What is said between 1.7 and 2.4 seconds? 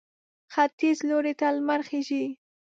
خېژي.